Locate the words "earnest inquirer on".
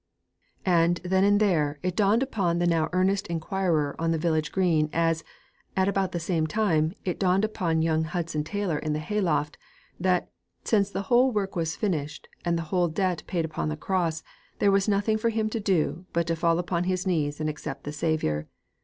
2.91-4.09